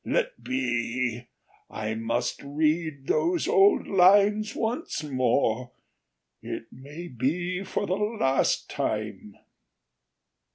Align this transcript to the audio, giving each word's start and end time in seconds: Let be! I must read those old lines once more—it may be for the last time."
Let 0.03 0.43
be! 0.43 1.27
I 1.69 1.93
must 1.93 2.41
read 2.41 3.05
those 3.05 3.47
old 3.47 3.85
lines 3.87 4.55
once 4.55 5.03
more—it 5.03 6.63
may 6.71 7.07
be 7.07 7.63
for 7.63 7.85
the 7.85 7.93
last 7.93 8.67
time." 8.67 9.35